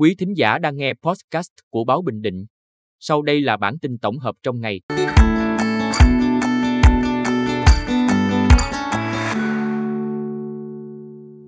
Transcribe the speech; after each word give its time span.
Quý 0.00 0.14
thính 0.18 0.36
giả 0.36 0.58
đang 0.58 0.76
nghe 0.76 0.92
podcast 1.02 1.50
của 1.70 1.84
Báo 1.84 2.02
Bình 2.02 2.22
Định. 2.22 2.46
Sau 3.00 3.22
đây 3.22 3.40
là 3.40 3.56
bản 3.56 3.78
tin 3.78 3.98
tổng 3.98 4.18
hợp 4.18 4.34
trong 4.42 4.60
ngày. 4.60 4.80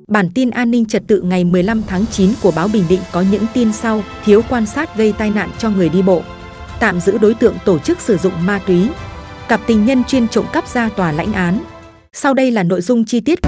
Bản 0.08 0.28
tin 0.34 0.50
an 0.50 0.70
ninh 0.70 0.84
trật 0.84 1.02
tự 1.06 1.22
ngày 1.22 1.44
15 1.44 1.82
tháng 1.86 2.06
9 2.06 2.30
của 2.42 2.52
báo 2.56 2.68
Bình 2.72 2.84
Định 2.88 3.00
có 3.12 3.24
những 3.32 3.42
tin 3.54 3.72
sau, 3.72 4.02
thiếu 4.24 4.42
quan 4.50 4.66
sát 4.66 4.96
gây 4.96 5.12
tai 5.18 5.30
nạn 5.30 5.50
cho 5.58 5.70
người 5.70 5.88
đi 5.88 6.02
bộ. 6.02 6.22
Tạm 6.80 7.00
giữ 7.00 7.18
đối 7.18 7.34
tượng 7.34 7.54
tổ 7.64 7.78
chức 7.78 8.00
sử 8.00 8.16
dụng 8.16 8.34
ma 8.46 8.60
túy. 8.66 8.88
Cặp 9.48 9.60
tình 9.66 9.84
nhân 9.84 10.04
chuyên 10.04 10.28
trộm 10.28 10.46
cắp 10.52 10.68
ra 10.68 10.88
tòa 10.88 11.12
lãnh 11.12 11.32
án. 11.32 11.64
Sau 12.12 12.34
đây 12.34 12.50
là 12.50 12.62
nội 12.62 12.80
dung 12.80 13.04
chi 13.04 13.20
tiết. 13.20 13.38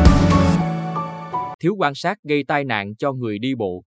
Thiếu 1.61 1.75
quan 1.79 1.93
sát 1.95 2.19
gây 2.23 2.45
tai 2.49 2.65
nạn 2.65 2.95
cho 2.99 3.13
người 3.13 3.39
đi 3.39 3.55
bộ. 3.55 3.85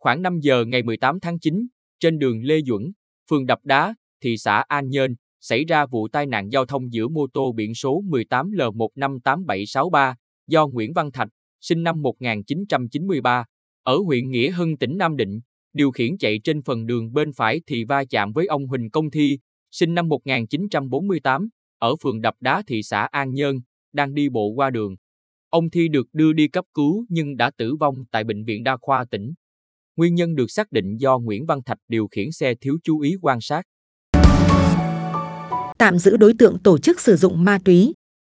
Khoảng 0.00 0.22
5 0.22 0.40
giờ 0.40 0.64
ngày 0.64 0.82
18 0.82 1.20
tháng 1.20 1.38
9, 1.38 1.66
trên 2.00 2.18
đường 2.18 2.42
Lê 2.42 2.60
Duẩn, 2.66 2.82
phường 3.30 3.46
Đập 3.46 3.58
Đá, 3.64 3.94
thị 4.22 4.36
xã 4.36 4.64
An 4.68 4.88
Nhơn, 4.88 5.14
xảy 5.40 5.64
ra 5.64 5.86
vụ 5.86 6.08
tai 6.08 6.26
nạn 6.26 6.48
giao 6.48 6.66
thông 6.66 6.92
giữa 6.92 7.08
mô 7.08 7.26
tô 7.32 7.52
biển 7.52 7.74
số 7.74 8.02
18L158763 8.08 10.14
do 10.46 10.66
Nguyễn 10.66 10.92
Văn 10.92 11.12
Thạch, 11.12 11.28
sinh 11.60 11.82
năm 11.82 12.02
1993, 12.02 13.44
ở 13.82 13.96
huyện 13.96 14.30
Nghĩa 14.30 14.50
Hưng 14.50 14.78
tỉnh 14.78 14.98
Nam 14.98 15.16
Định, 15.16 15.40
điều 15.72 15.90
khiển 15.90 16.18
chạy 16.18 16.40
trên 16.44 16.62
phần 16.62 16.86
đường 16.86 17.12
bên 17.12 17.32
phải 17.36 17.60
thì 17.66 17.84
va 17.84 18.04
chạm 18.10 18.32
với 18.32 18.46
ông 18.46 18.66
Huỳnh 18.66 18.90
Công 18.90 19.10
Thi, 19.10 19.38
sinh 19.70 19.94
năm 19.94 20.08
1948, 20.08 21.48
ở 21.78 21.94
phường 22.02 22.20
Đập 22.20 22.34
Đá 22.40 22.62
thị 22.66 22.82
xã 22.82 23.08
An 23.10 23.34
Nhơn, 23.34 23.56
đang 23.92 24.14
đi 24.14 24.28
bộ 24.28 24.52
qua 24.56 24.70
đường. 24.70 24.94
Ông 25.48 25.70
Thi 25.70 25.88
được 25.88 26.06
đưa 26.12 26.32
đi 26.32 26.48
cấp 26.48 26.64
cứu 26.74 27.04
nhưng 27.08 27.36
đã 27.36 27.50
tử 27.56 27.76
vong 27.80 27.94
tại 28.10 28.24
Bệnh 28.24 28.44
viện 28.44 28.64
Đa 28.64 28.76
khoa 28.80 29.04
tỉnh. 29.10 29.32
Nguyên 30.00 30.14
nhân 30.14 30.34
được 30.34 30.50
xác 30.50 30.72
định 30.72 30.96
do 30.96 31.18
Nguyễn 31.18 31.46
Văn 31.46 31.58
Thạch 31.66 31.78
điều 31.88 32.08
khiển 32.10 32.32
xe 32.32 32.54
thiếu 32.60 32.78
chú 32.84 33.00
ý 33.00 33.14
quan 33.22 33.38
sát. 33.40 33.62
Tạm 35.78 35.98
giữ 35.98 36.16
đối 36.16 36.34
tượng 36.38 36.58
tổ 36.58 36.78
chức 36.78 37.00
sử 37.00 37.16
dụng 37.16 37.44
ma 37.44 37.58
túy. 37.64 37.92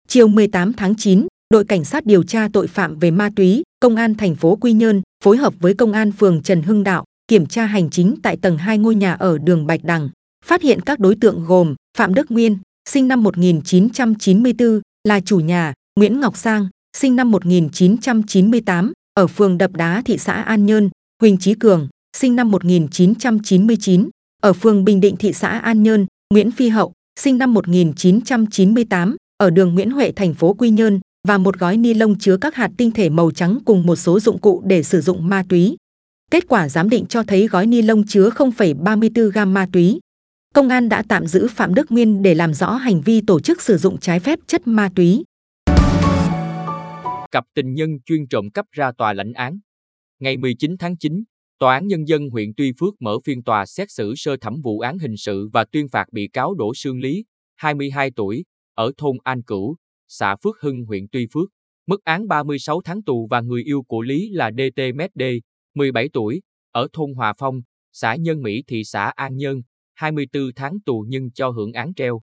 Chiều 0.07 0.27
18 0.27 0.73
tháng 0.73 0.95
9, 0.95 1.27
đội 1.49 1.65
cảnh 1.65 1.85
sát 1.85 2.05
điều 2.05 2.23
tra 2.23 2.47
tội 2.53 2.67
phạm 2.67 2.99
về 2.99 3.11
ma 3.11 3.29
túy, 3.35 3.63
công 3.79 3.95
an 3.95 4.15
thành 4.15 4.35
phố 4.35 4.55
Quy 4.55 4.73
Nhơn 4.73 5.01
phối 5.23 5.37
hợp 5.37 5.53
với 5.59 5.73
công 5.73 5.93
an 5.93 6.11
phường 6.11 6.41
Trần 6.41 6.61
Hưng 6.61 6.83
Đạo 6.83 7.05
kiểm 7.27 7.45
tra 7.45 7.65
hành 7.65 7.89
chính 7.89 8.15
tại 8.23 8.37
tầng 8.37 8.57
2 8.57 8.77
ngôi 8.77 8.95
nhà 8.95 9.13
ở 9.13 9.37
đường 9.37 9.67
Bạch 9.67 9.83
Đằng, 9.83 10.09
phát 10.45 10.61
hiện 10.61 10.81
các 10.81 10.99
đối 10.99 11.15
tượng 11.15 11.45
gồm 11.45 11.75
Phạm 11.97 12.13
Đức 12.13 12.31
Nguyên, 12.31 12.57
sinh 12.89 13.07
năm 13.07 13.23
1994, 13.23 14.81
là 15.07 15.19
chủ 15.19 15.39
nhà, 15.39 15.73
Nguyễn 15.99 16.19
Ngọc 16.19 16.37
Sang, 16.37 16.67
sinh 16.97 17.15
năm 17.15 17.31
1998, 17.31 18.93
ở 19.13 19.27
phường 19.27 19.57
Đập 19.57 19.71
Đá 19.71 20.01
thị 20.05 20.17
xã 20.17 20.33
An 20.33 20.65
Nhơn, 20.65 20.89
Huỳnh 21.21 21.37
Chí 21.37 21.53
Cường, 21.53 21.87
sinh 22.17 22.35
năm 22.35 22.51
1999, 22.51 24.09
ở 24.41 24.53
phường 24.53 24.83
Bình 24.85 25.01
Định 25.01 25.15
thị 25.17 25.33
xã 25.33 25.47
An 25.47 25.83
Nhơn, 25.83 26.05
Nguyễn 26.33 26.51
Phi 26.51 26.69
Hậu, 26.69 26.93
sinh 27.19 27.37
năm 27.37 27.53
1998, 27.53 29.15
ở 29.37 29.49
đường 29.49 29.73
Nguyễn 29.73 29.91
Huệ 29.91 30.11
thành 30.11 30.33
phố 30.33 30.53
Quy 30.53 30.69
Nhơn 30.69 30.99
và 31.27 31.37
một 31.37 31.59
gói 31.59 31.77
ni 31.77 31.93
lông 31.93 32.17
chứa 32.19 32.37
các 32.37 32.55
hạt 32.55 32.71
tinh 32.77 32.91
thể 32.91 33.09
màu 33.09 33.31
trắng 33.31 33.59
cùng 33.65 33.85
một 33.85 33.95
số 33.95 34.19
dụng 34.19 34.39
cụ 34.39 34.61
để 34.65 34.83
sử 34.83 35.01
dụng 35.01 35.29
ma 35.29 35.43
túy. 35.49 35.77
Kết 36.31 36.47
quả 36.47 36.69
giám 36.69 36.89
định 36.89 37.05
cho 37.05 37.23
thấy 37.23 37.47
gói 37.47 37.67
ni 37.67 37.81
lông 37.81 38.07
chứa 38.07 38.29
0,34 38.29 39.29
gam 39.29 39.53
ma 39.53 39.67
túy. 39.73 39.99
Công 40.53 40.69
an 40.69 40.89
đã 40.89 41.03
tạm 41.09 41.27
giữ 41.27 41.47
Phạm 41.47 41.73
Đức 41.73 41.91
Nguyên 41.91 42.21
để 42.21 42.35
làm 42.35 42.53
rõ 42.53 42.71
hành 42.73 43.01
vi 43.01 43.21
tổ 43.21 43.39
chức 43.39 43.61
sử 43.61 43.77
dụng 43.77 43.97
trái 43.99 44.19
phép 44.19 44.39
chất 44.47 44.67
ma 44.67 44.89
túy. 44.95 45.23
Cặp 47.31 47.43
tình 47.55 47.73
nhân 47.73 47.89
chuyên 48.05 48.27
trộm 48.27 48.49
cắp 48.53 48.65
ra 48.71 48.91
tòa 48.97 49.13
lãnh 49.13 49.33
án. 49.33 49.59
Ngày 50.21 50.37
19 50.37 50.77
tháng 50.79 50.97
9, 50.97 51.23
Tòa 51.59 51.73
án 51.73 51.87
Nhân 51.87 52.07
dân 52.07 52.29
huyện 52.29 52.51
Tuy 52.57 52.71
Phước 52.79 53.01
mở 53.01 53.17
phiên 53.25 53.43
tòa 53.43 53.65
xét 53.65 53.91
xử 53.91 54.13
sơ 54.15 54.37
thẩm 54.37 54.61
vụ 54.63 54.79
án 54.79 54.99
hình 54.99 55.17
sự 55.17 55.49
và 55.53 55.65
tuyên 55.71 55.87
phạt 55.89 56.05
bị 56.11 56.27
cáo 56.27 56.53
Đỗ 56.53 56.73
Sương 56.75 56.99
Lý, 56.99 57.25
22 57.55 58.11
tuổi, 58.15 58.45
ở 58.73 58.91
thôn 58.97 59.17
An 59.23 59.43
Cửu, 59.43 59.75
xã 60.07 60.35
Phước 60.43 60.55
Hưng 60.61 60.85
huyện 60.85 61.05
Tuy 61.11 61.27
Phước, 61.33 61.49
mức 61.87 62.03
án 62.03 62.27
36 62.27 62.81
tháng 62.81 63.03
tù 63.03 63.27
và 63.29 63.41
người 63.41 63.63
yêu 63.63 63.83
của 63.87 64.01
Lý 64.01 64.29
là 64.29 64.51
DT 64.51 64.81
D, 65.15 65.21
17 65.73 66.09
tuổi, 66.13 66.41
ở 66.71 66.87
thôn 66.93 67.13
Hòa 67.13 67.33
Phong, 67.37 67.61
xã 67.91 68.15
Nhân 68.15 68.41
Mỹ 68.41 68.63
thị 68.67 68.83
xã 68.83 69.11
An 69.15 69.35
Nhơn, 69.37 69.61
24 69.93 70.43
tháng 70.55 70.77
tù 70.85 71.05
nhưng 71.07 71.31
cho 71.31 71.49
hưởng 71.49 71.73
án 71.73 71.93
treo. 71.93 72.21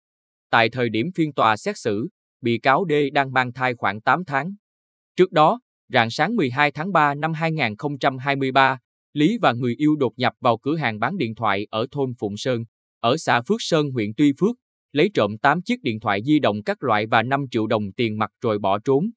Tại 0.50 0.70
thời 0.70 0.90
điểm 0.90 1.08
phiên 1.16 1.34
tòa 1.34 1.58
xét 1.58 1.78
xử, 1.78 2.08
bị 2.42 2.60
cáo 2.60 2.86
D 2.90 2.94
đang 3.14 3.34
mang 3.34 3.54
thai 3.54 3.74
khoảng 3.76 4.02
8 4.02 4.26
tháng. 4.26 4.56
Trước 5.16 5.32
đó, 5.32 5.60
rạng 5.94 6.10
sáng 6.10 6.36
12 6.36 6.72
tháng 6.72 6.92
3 6.92 7.14
năm 7.16 7.34
2023, 7.34 8.78
Lý 9.14 9.38
và 9.42 9.54
người 9.54 9.76
yêu 9.78 9.96
đột 9.96 10.14
nhập 10.18 10.34
vào 10.40 10.58
cửa 10.58 10.76
hàng 10.76 11.00
bán 11.00 11.18
điện 11.18 11.36
thoại 11.36 11.68
ở 11.70 11.88
thôn 11.92 12.14
Phụng 12.20 12.38
Sơn, 12.38 12.64
ở 13.00 13.18
xã 13.18 13.42
Phước 13.42 13.58
Sơn 13.60 13.92
huyện 13.92 14.12
Tuy 14.18 14.34
Phước, 14.40 14.56
lấy 14.92 15.10
trộm 15.14 15.38
8 15.38 15.62
chiếc 15.62 15.82
điện 15.82 16.00
thoại 16.00 16.22
di 16.24 16.40
động 16.40 16.64
các 16.64 16.84
loại 16.84 17.06
và 17.06 17.24
5 17.24 17.46
triệu 17.52 17.68
đồng 17.68 17.92
tiền 17.92 18.18
mặt 18.18 18.32
rồi 18.42 18.60
bỏ 18.60 18.80
trốn. 18.80 19.10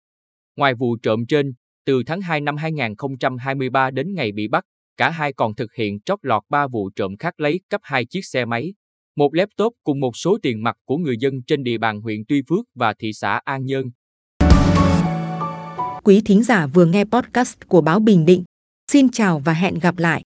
Ngoài 0.56 0.74
vụ 0.74 0.96
trộm 0.96 1.26
trên, 1.28 1.52
từ 1.86 2.02
tháng 2.06 2.20
2 2.20 2.40
năm 2.40 2.56
2023 2.56 3.90
đến 3.90 4.14
ngày 4.14 4.32
bị 4.32 4.48
bắt, 4.48 4.64
cả 4.96 5.10
hai 5.10 5.32
còn 5.32 5.54
thực 5.54 5.74
hiện 5.74 6.00
trót 6.00 6.18
lọt 6.22 6.42
3 6.48 6.66
vụ 6.66 6.90
trộm 6.96 7.16
khác 7.16 7.40
lấy 7.40 7.60
cắp 7.70 7.80
hai 7.84 8.04
chiếc 8.04 8.24
xe 8.24 8.44
máy, 8.44 8.74
một 9.16 9.34
laptop 9.34 9.72
cùng 9.84 10.00
một 10.00 10.16
số 10.16 10.38
tiền 10.42 10.62
mặt 10.62 10.76
của 10.84 10.96
người 10.96 11.16
dân 11.20 11.42
trên 11.46 11.62
địa 11.62 11.78
bàn 11.78 12.00
huyện 12.00 12.20
Tuy 12.28 12.42
Phước 12.48 12.66
và 12.74 12.94
thị 12.98 13.12
xã 13.12 13.40
An 13.44 13.64
Nhơn. 13.64 13.90
Quý 16.04 16.20
thính 16.20 16.42
giả 16.42 16.66
vừa 16.66 16.84
nghe 16.84 17.04
podcast 17.04 17.56
của 17.68 17.80
báo 17.80 18.00
Bình 18.00 18.26
Định. 18.26 18.44
Xin 18.92 19.08
chào 19.08 19.38
và 19.38 19.52
hẹn 19.52 19.78
gặp 19.78 19.98
lại. 19.98 20.22